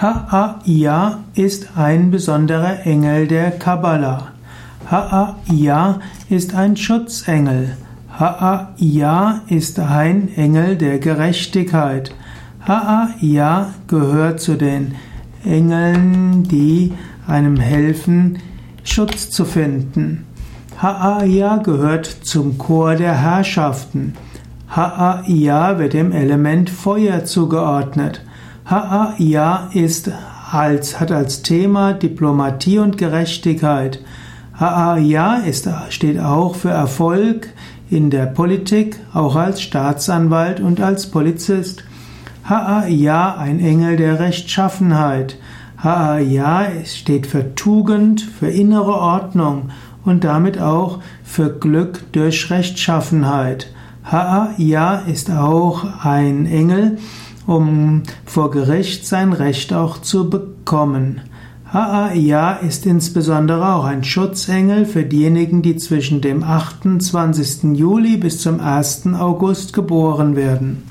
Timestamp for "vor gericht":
58.24-59.06